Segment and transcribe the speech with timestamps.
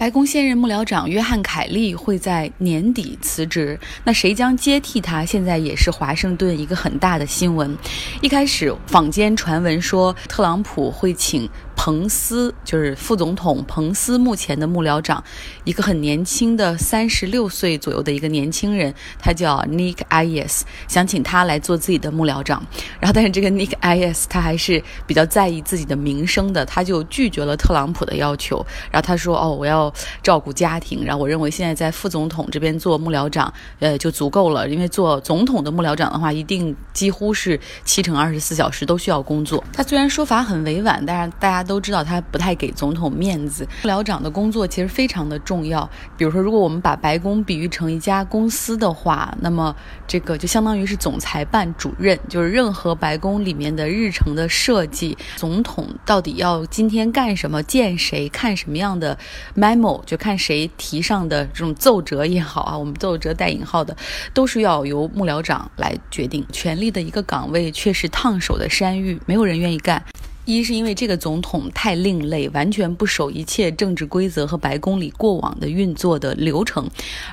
[0.00, 5.26] 白宫现任幕僚长约翰·凯利会在年底辞职，那谁将接替他？
[5.26, 7.76] 现在也是华盛顿一个很大的新闻。
[8.22, 11.46] 一开始坊间传闻说，特朗普会请。
[11.82, 15.24] 彭斯就是副总统彭斯目前的幕僚长，
[15.64, 22.62] 一个很年轻的三十六岁左右的一个年轻人，他叫 Nick Ayes，想请他来做自己的幕僚长。
[23.00, 28.58] 然后，但是这个 Nick Ayes 他还是比较在意自己的名声的，他就拒绝了特朗普的要求。
[28.90, 29.90] 然后他说：“哦，我要
[30.22, 34.68] 照顾家庭，然后我认为现在在副总统这边做幕僚长，呃，就足够了。
[34.68, 39.64] 因为做总统的幕僚长的话，一定几乎是七乘二十四小时都需要工作。
[39.72, 43.64] 他虽然说法很委婉，但是大家。”都知道他不太给总统面子。
[43.84, 45.88] 幕僚长的工作其实非常的重要。
[46.16, 49.72] 比如说，如果我们把白宫比喻成一家公司的话，那么
[50.04, 59.16] 这个就相当于是总裁办主任，就是任何白宫里面的日程的设计，总统到底要今天干什么，见谁，看什么样的
[59.56, 63.96] memo，就看谁提上的这种奏折也好啊，我们奏折带引号的，
[64.34, 66.44] 都是要由幕僚长来决定。
[66.50, 70.02] 权力的一个岗位却是烫手的山芋，没有人愿意干。
[70.46, 76.84] 一是因为这个总统太另类，完全不守一切政治规则和白宫里过往的运作的流程；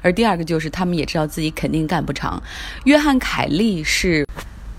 [0.02, 2.42] 而第二个就是他们也知道自己肯定干不长。
[2.84, 4.27] 约翰·凯利是。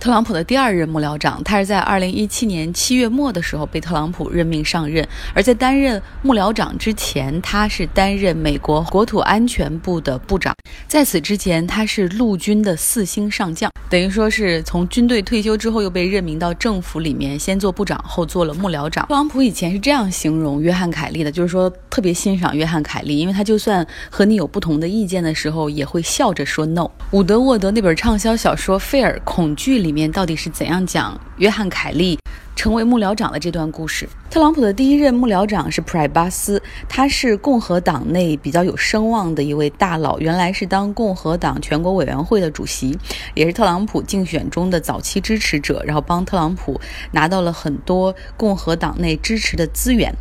[0.01, 5.07] 特朗普的第二任幕僚长，他是在二零一七年七月末的时候被特朗普任命上任。
[5.35, 10.55] 而在担任幕僚长之前，他是担任美国国土安全部的部长。
[10.87, 19.05] 在此之前，他是陆军的四星上将，等于说是从军队退休之后又被任命到政府里面，先做部长，后做了幕僚长。
[19.09, 26.89] 特朗普以前是这样形容约翰·凯利的，就是说特别欣赏约翰·凯利，因为他就算和你有不同的意见的时候，也会笑着说 no。
[27.11, 29.88] 伍德沃德那本畅销小说《费尔恐惧》里。
[29.89, 32.19] 里面到底是怎样讲约翰·凯利？
[32.59, 34.09] 成为幕僚长的这段故事。
[34.29, 42.99] 特朗普的第一任幕僚长是普莱巴斯，他是共和党内比较有声望的一位大佬，原来是当共和党全国委员会的主席，
[43.35, 46.81] 也是特朗普竞选中的早期支持者，然后帮特朗普
[47.13, 50.13] 拿到了很多共和党内支持的资源。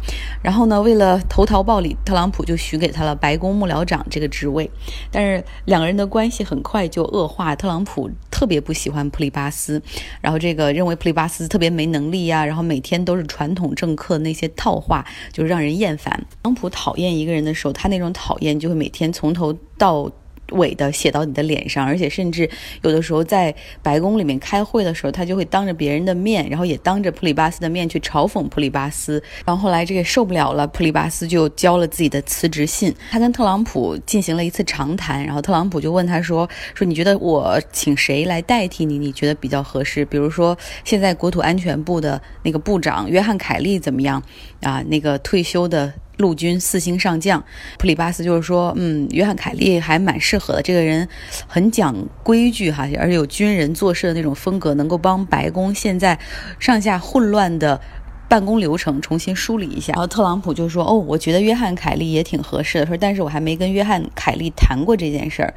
[0.43, 4.69] 然后呢，为了投桃报李，特朗普就许给他了白宫幕僚长这个职位。
[5.09, 9.81] 但是两个人的关系很快就恶化，特朗普特别不喜欢普里巴斯，
[10.21, 12.26] 然后这个认为普里巴斯特别没能力。
[12.27, 16.13] 呀，然后每天都是传统政客那些套话，就让人厌烦。
[16.13, 20.11] 特朗普讨厌一个人的时候，他那种讨厌就会每天从头到。
[20.53, 22.49] 伪的写到你的脸上，而且甚至
[22.81, 29.21] 有的时候在白宫里面开会的时候，他就会当着别人的面，然后也当着普里巴斯的面去嘲讽普里巴斯。
[29.45, 32.93] 然后后来这个受不了了，普里巴斯就交了自己的辞职信。
[33.11, 38.97] 他跟特朗普进行了一次长谈，然后特朗普就问他说：“说你觉得我请谁来代替你？
[38.97, 40.05] 你觉得比较合适？
[40.05, 44.23] 比如说现在国土安全部的那个部长约翰·凯利怎么样？
[44.61, 47.43] 啊，那个退休的。”陆军四星上将
[47.77, 50.61] 普里巴斯就是说，嗯，约翰·凯利还蛮适合的。
[50.61, 51.07] 这个人
[51.47, 56.17] 很讲规矩哈，而且有军人做事的那种风格，能够帮白宫现在
[56.59, 57.79] 上下混乱的。
[58.27, 65.53] 办公流程重新梳理一下，然后特朗普就说：“哦，我觉得约翰·凯利也挺合适的。”说：“但是我还没跟约翰·凯利谈过这件事儿。”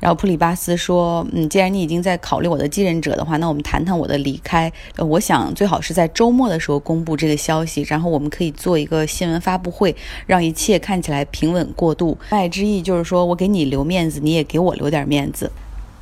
[0.00, 4.72] 然后普里巴斯说：“嗯，既然你已经在考虑我的继任者的话，那我们谈谈我的离开。
[4.96, 9.94] 呃我想最好是在周末的时候公布这个消息，然后我们可以做一个新闻发布会，
[10.26, 12.16] 让一切看起来平稳过渡。
[12.30, 15.50] 爱之意就是说我给你留面子，你也给我留点面子。”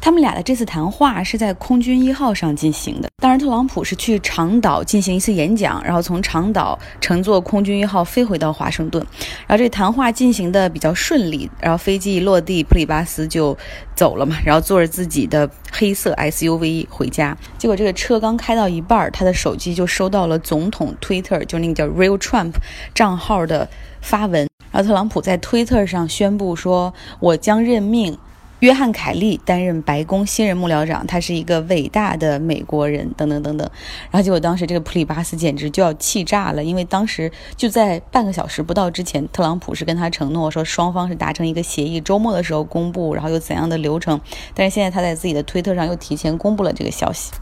[0.05, 3.09] 他们俩的这次谈话是在空军一号上进行的。
[3.23, 9.01] 当然，特朗普是去长岛进行一次演讲，然后从长岛乘坐空军一号飞回到华盛顿。
[9.47, 13.57] 然后这谈话进行的比较顺利，然后飞机一落地，普里巴斯就
[13.95, 17.39] 走了嘛，然后坐着自己的黑色 SUV 回家。
[17.57, 22.55] 结果这个车刚开到一半，他的手机就收到了总统 Twitter 就那个叫 Real Trump
[22.93, 23.69] 账号的
[24.01, 24.49] 发文。
[24.73, 28.19] 然后特朗普在推特上宣布说：“我将任命。”
[28.63, 33.69] 约翰·凯利担任白宫新任幕僚长，他是一个伟大的美国人，等等等等。
[34.09, 44.21] 然后结果当时这个普里巴斯简直就要气炸了，因为当时就在半个小时不到之前，特朗普是跟他承诺说双方是达成一个协议，周末的时候公布，然后有怎样的流程。
[44.55, 47.33] 但是现在他在自己的推特上又提前公布了这个消息。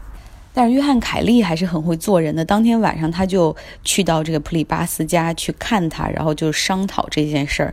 [0.55, 7.71] 但是约翰·凯利还是很会做人的，当天晚上他就去到这个普里巴斯家去看他，然后就商讨这件事儿。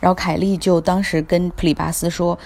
[0.00, 2.38] 然后凯利就当时跟普里巴斯说。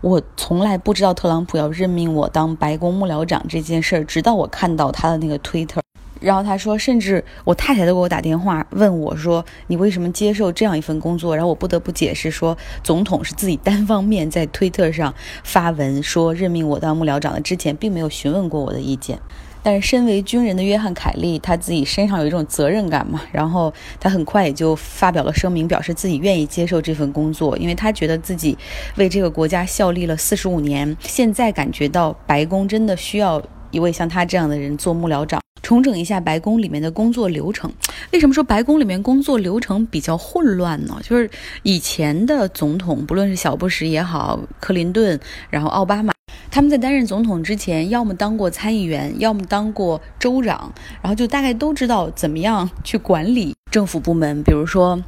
[0.00, 5.80] 我从来不知道特朗普要任命我当白宫幕僚长这件事儿，直到我看到他的那个推特。
[6.20, 19.18] 然后他说，甚至我太太都给我打电话问我说：“你为什么接受这样一份工作？”然后我不得不解释说，总统是自己单方面在推特上发文说任命我当幕僚长的，之前并没有询问过我的意见。
[19.60, 28.56] 但是身为军人的约翰·凯利，他自己身上有一种责任感嘛，然后他很快也就发表了声明，表示自己愿意接受这份工作，因为他觉得自己
[28.96, 33.42] 为这个国家效力了四十五年，现在感觉到白宫真的需要
[33.72, 35.40] 一位像他这样的人做幕僚长。
[35.62, 37.72] 重整一下白宫里面的工作流程。
[38.12, 40.98] 为什么说白宫里面工作流程比较混乱呢？
[41.02, 41.30] 就是
[41.62, 45.18] 以前的总统，不论是小布什也好，克林顿，
[45.50, 46.12] 然后奥巴马，
[46.50, 50.72] 他们在担任总统之前，要么当过参议员，要么当过州长，
[51.02, 54.42] 然后就大概都知道怎么样去管理政府部门。
[54.42, 54.98] 比如说，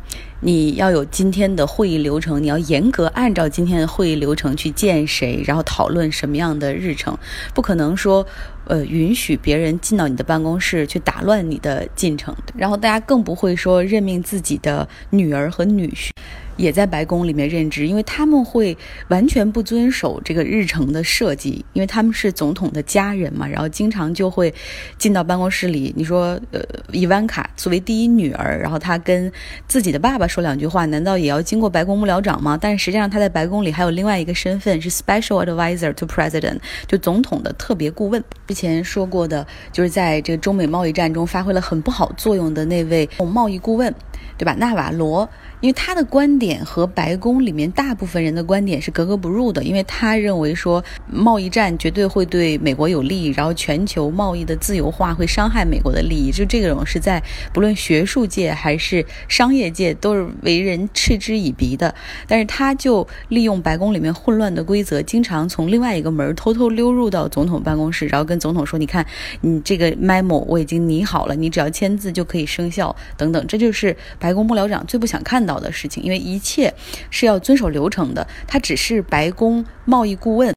[0.41, 7.17] 你要有今天的会议流程，你要严格按照今天的会议流程去见谁，然后讨论什么样的日程，
[7.55, 8.27] 不可能说。
[8.67, 16.11] 呃，允许别人进到你的办公室去打乱你的进程，然后大家更不会说任命自己的女儿和女婿。
[16.57, 18.77] 也在白宫里面任职，因为他们会
[19.09, 24.53] 完全不遵守这个日程的设计，因为他们是总统的家人嘛，然后经常就会
[24.99, 25.93] 进到办公室里。
[25.97, 26.61] 你说，呃，
[26.93, 29.33] 伊万卡作为第一女儿，然后她跟
[29.67, 32.57] 自己的爸爸说两句话，难道也要经过白宫幕僚长吗？
[32.59, 38.23] 但是实际上他在白宫里还有另外一个身份，是 Special Advisor to President，就总统的特别顾问。
[38.47, 43.93] 之前说过的，就是在这个中美贸易战中发挥了很不好作用的那位贸易顾问，
[44.39, 44.55] 对吧？
[44.55, 45.29] 纳瓦罗。
[45.61, 57.23] 因为他的观点和白宫里面大部分人的观点是格格不入的，因为他认为说贸易战绝对会对美国有利，然后全球贸易的自由化会伤害美国的利益，就这种是在
[57.53, 61.95] 不论学术界还是商业界都为人嗤之以鼻的。
[62.27, 69.07] 但是他就利用白宫里面混乱的规则，经常从另外一个门偷偷溜入到总统办公室，然后跟总统说：“你看，
[69.43, 75.61] 你这个 memo 我已经拟好了，你只要签字就可以生效，等等。”这就是白宫幕僚长最不想看到。
[75.61, 76.73] 的事情，因为一切
[77.11, 78.27] 是要遵守流程的。
[78.47, 80.55] 他只是白宫贸易顾问，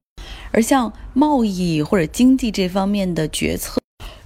[0.51, 3.81] 而像贸易或者经济这方面的决策，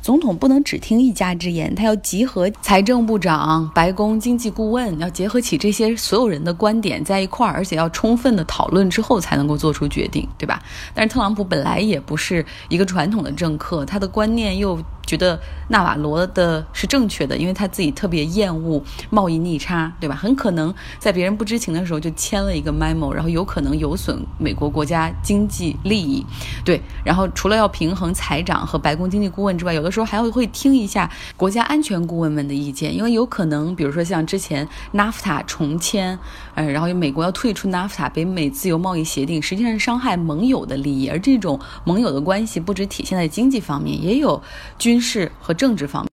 [0.07, 10.63] 总统不能只听一家之言，他要集合财政部长、白宫经济顾问，要结合起这些所有人的观点在一块儿，而且要充分的讨论之后才能够做出决定，对吧？
[10.93, 14.79] 但是特朗普本来也不是一个传统的政客，他的观念又。
[15.07, 15.39] 觉得
[15.69, 20.15] 纳瓦罗的是正确的，因为他自己特别厌恶贸易逆差，对吧？
[20.15, 26.25] 很可能在别人不知情的时候就签了一个 memo，然后有可能有损美国国家经济利益，
[26.65, 26.81] 对。
[27.05, 36.19] 然后除了要平衡财长和白宫经济顾问之外，有的时候还会会听一下国家安全顾问们的意见，因为有可能，比如说像之前 NAFTA 重签，
[36.53, 44.41] 呃，然后美国要退出 NAFTA 北美自由贸易协定，实际上是伤害盟友的利益，而这种盟友的关系不只体现在经济方面，也有
[44.77, 44.96] 军。
[44.97, 46.09] 军事和政治方面，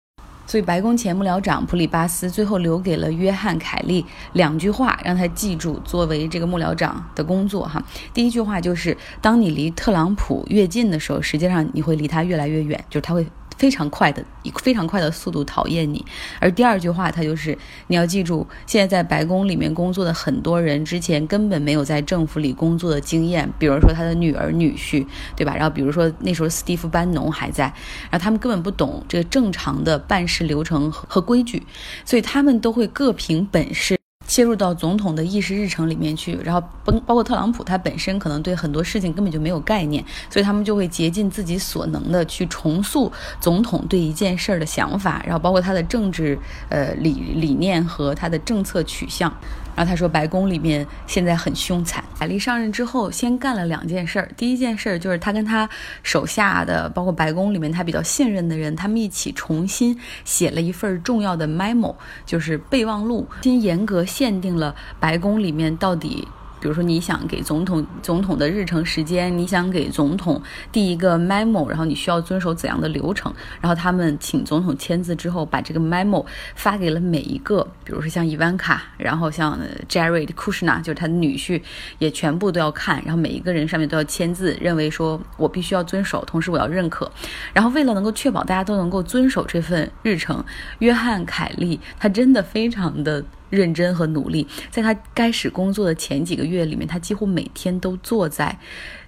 [0.46, 4.04] 所以白宫前幕僚长普里巴斯最后留给了约翰凯利
[4.34, 7.82] 两句话，让他记住作为这个幕僚长的工作哈。
[8.12, 13.26] 第一句话就是：当你离特朗普越近的时候，实际上你会离他越来越远，就是他会。
[13.56, 16.04] 非常快的以非常快的速度讨厌你，
[16.40, 17.56] 而第二句话，他就是
[17.86, 25.06] 你要记住，现在在白宫里面工作的很多人之前根本没有在政府里工作的经验，比如说他的女儿女婿，
[25.36, 25.54] 对吧？
[25.54, 27.64] 然后比如说那时候斯蒂夫班农还在，
[28.10, 31.62] 然后他们根本不懂这个正常的办事流程和规矩，
[32.04, 33.98] 所以他们都会各凭本事。
[34.26, 46.38] 切入到总统的议事日程里面去，然后包包括特朗普，他本身可能对很多事情根本就没有概念，所以他们就会竭尽自己所能的去重塑总统对一件事儿的想法，然后包括他的政治
[46.68, 49.32] 呃理理念和他的政策取向。
[49.74, 52.02] 然后他说，白宫里面现在很凶残。
[52.18, 54.30] 凯利上任之后，先干了两件事儿。
[54.36, 55.68] 第一件事儿就是他跟他
[56.02, 66.26] 手下的，包括白宫里面他比较信任的人，他们一起重新写了一份重要的 memo，就是备忘录，新严格限定了白宫里面到底。
[66.64, 70.40] 比如说，你想给总统总统的日程时间，你想给总统
[70.72, 73.30] 递一个 memo，然后你需要遵守怎样的流程？
[73.60, 81.60] 然后他们请总统签字之后，把这个 memo 发给了每一个，比如说像伊万卡，然后像 Jared Kushner，就是他的女婿，
[81.98, 82.96] 也全部都要看。
[83.04, 87.12] 然后每一个人上面都要签字，认为说我必须要遵守，同时我要认可。
[87.52, 90.42] 然后为了能够确保大家都能够遵守这份日程，
[90.78, 93.22] 约翰凯利他真的非常的。
[93.54, 98.58] 认真和努力，在他开始工作的前几个月里面，他几乎每天都坐在。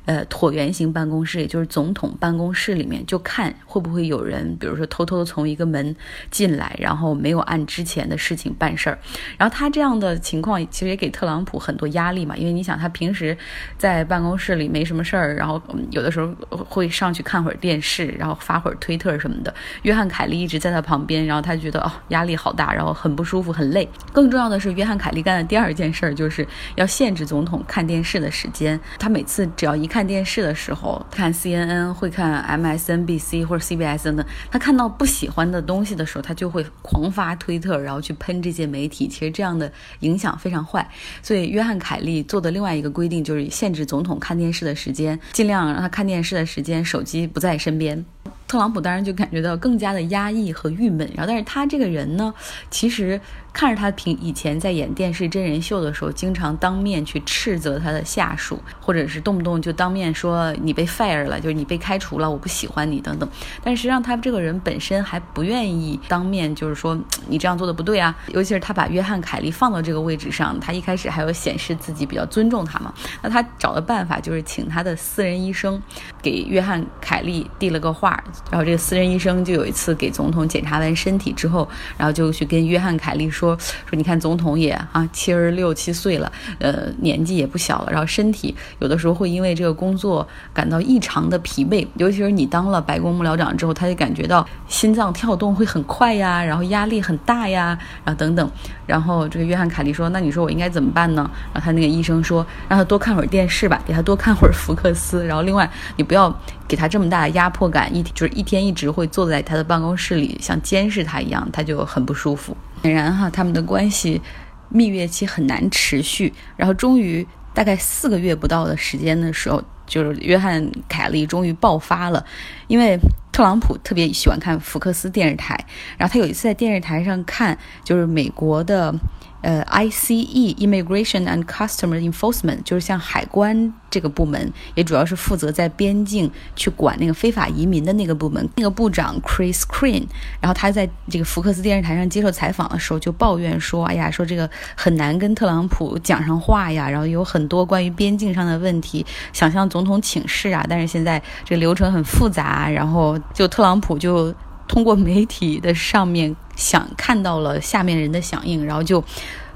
[0.07, 5.95] 呃，椭圆形办公室，也就是总统办公室里面，就看会不会有人，比如说偷偷从一个门
[6.31, 8.97] 进来，然后没有按之前的事情办事儿。
[9.37, 13.37] 然后他这样的情况，其实也给特朗普很多压力嘛，因为你想，他平时
[13.77, 15.61] 在办公室里没什么事儿，然后
[15.91, 16.29] 有的时候
[16.69, 19.53] 会上去看会儿电视，然后发会儿推特什么的。
[19.83, 23.89] 约翰凯利一直在他旁边，然后他觉得哦，压力好大，然后很不舒服，很累。
[24.13, 26.47] 更重要的是，约翰凯利干的第二件事儿就是
[26.77, 28.79] 要限制总统看电视的时间。
[29.01, 29.96] 他每次只要一看。
[29.97, 39.09] 看电视的时候，看 CNN 会看 MSNBC 或者 CBS 等等，他看到不喜欢的东西的时候，他就会狂发推特，然后去喷这些媒体。
[39.09, 40.87] 其实这样的影响非常坏。
[41.23, 48.05] 所以约翰凯利做的另外一个规定就是限制总统看电视的时间，尽量让他看电视的时间手机不在身边。
[48.47, 52.33] 特朗普当然就感觉到更加的压抑和郁闷，然后但是他这个人呢，
[52.71, 53.21] 其实。
[53.57, 63.27] 看着他平以前在演电视真人秀的时候，经常当面去斥责他的下属，或者是动不动就当面说你被 fire 了，就是你被开除了，我不喜欢你等等。
[63.65, 66.95] 但实际上他这个人本身还不愿意当面就是说
[67.29, 68.15] 你这样做的不对啊。
[68.29, 72.93] 尤其是他把约翰凯利放到这个位置上，他一开始还有显示自己比较尊重他嘛。
[73.23, 75.83] 那他找的办法就是请他的私人医生
[76.21, 83.57] 给约翰凯利递了个话，然后这个私人医生就有一次给总统检查完身体之后，然后就去跟约翰凯利说。
[83.57, 83.59] 说，
[83.93, 98.51] 你看总统也啊七十六七岁了，呃年纪也不小了，然后身体有的时候会因为这个工作感到异常的疲惫，尤其是你当了白宫幕僚长之后，他就感觉到心脏跳动会很快呀，然后压力很大呀，然后等等。
[98.87, 105.27] 然后这个约翰凯利说：“那你说我应该怎么办呢？”然后他那个医生说：“让他多看会儿电视吧，给他多看会儿福克斯。
[105.27, 106.33] 然后另外，你不要
[106.69, 112.57] 给他这么大的压迫感，一就是一天一直会坐在他的办公室里，像监视他一样，他就很不舒服。
[112.83, 114.21] 显然哈，他们的关系
[114.69, 116.33] 蜜月期很难持续。
[116.57, 122.25] 然后终于大概四个月不到的时间的时候，就是约翰凯利终于爆发了，
[122.67, 122.99] 因为。”
[123.37, 125.55] 特朗普特别喜欢看福克斯电视台，
[125.99, 128.95] 然后他有一次在电视台上看，就是美国的。
[129.43, 138.49] 呃，ICE Immigration and Customer Enforcement 就是像海关这个部门，也主要是负责在边境去管那个非法移民的那个部门。
[138.57, 140.05] 那个部长 Chris Crean，
[140.41, 154.35] 然后他在这个福克斯电视台上接受采访的时候就抱怨说：“哎呀，说这个很难跟特朗普讲上话呀，然后有很多关于边境上的问题，想向总统请示啊，但是现在这个流程很复杂，然后就特朗普就。”
[154.69, 159.05] 通过媒体的上面想看到了下面人的响应，然后就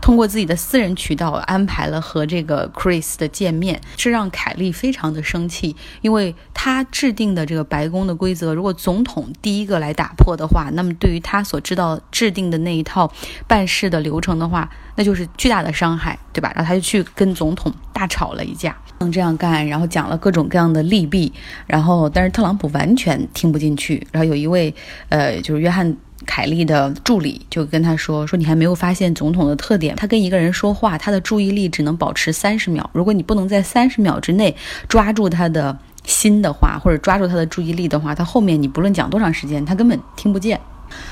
[0.00, 13.12] 通过自己的私人渠道安排了和这个 Chris 的见面，这让凯利非常的生气，因为他制定的这个白宫的规则，如果总统第一个来打破的话，那么对于他所知道制定的那一套
[13.46, 16.50] 办事的流程的话，那就是巨大的伤害，对吧？
[16.54, 18.74] 然后他就去跟总统大吵了一架。
[19.00, 21.32] 能这样干，然后讲了各种各样的利弊，
[21.66, 24.06] 然后但是特朗普完全听不进去。
[24.12, 24.74] 然后有一位
[25.08, 25.96] 呃，就是约翰
[26.26, 32.88] 凯利的助理就跟他说：“说你还没有发现总统的特点，他跟一个人说话，他的注意力只能保持三十秒。
[32.92, 34.54] 如果你不能在三十秒之内
[34.88, 40.60] 抓住他的心的话，或者抓住他的注意力的话，他后面你不论讲多长时间，他根本听不见。”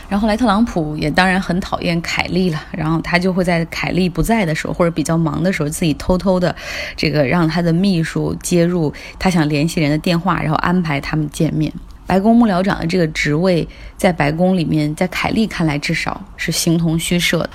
[0.08, 6.54] 然后来特朗普也当然很讨厌凯利了，然后他就会在凯利不在的时候或者比较忙的时候，自己偷偷的
[6.96, 11.72] 这个让他的秘书接入他想联系人的电话，然后安排他们见面。
[12.08, 17.50] 白宫幕僚长的这个职位在白宫里面，在凯利看来至少是形同虚设的。